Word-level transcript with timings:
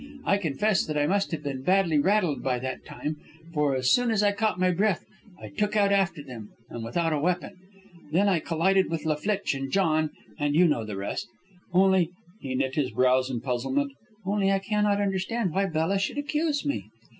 I 0.25 0.37
confess 0.39 0.83
that 0.87 0.97
I 0.97 1.05
must 1.05 1.31
have 1.31 1.43
been 1.43 1.61
badly 1.61 1.99
rattled 1.99 2.41
by 2.41 2.57
that 2.57 2.83
time, 2.83 3.17
for 3.53 3.75
as 3.75 3.91
soon 3.91 4.09
as 4.09 4.23
I 4.23 4.31
caught 4.31 4.59
my 4.59 4.71
breath 4.71 5.05
I 5.39 5.49
took 5.49 5.75
out 5.75 5.91
after 5.91 6.23
them, 6.23 6.49
and 6.71 6.83
without 6.83 7.13
a 7.13 7.19
weapon. 7.19 7.55
Then 8.11 8.27
I 8.27 8.39
collided 8.39 8.89
with 8.89 9.05
La 9.05 9.13
Flitche 9.13 9.53
and 9.53 9.71
John, 9.71 10.09
and 10.39 10.39
and 10.39 10.55
you 10.55 10.67
know 10.67 10.85
the 10.85 10.97
rest. 10.97 11.27
Only," 11.71 12.09
he 12.39 12.55
knit 12.55 12.73
his 12.73 12.89
brows 12.89 13.29
in 13.29 13.41
puzzlement, 13.41 13.91
"only, 14.25 14.51
I 14.51 14.57
cannot 14.57 14.99
understand 14.99 15.51
why 15.51 15.67
Bella 15.67 15.99
should 15.99 16.17
accuse 16.17 16.65
me." 16.65 16.85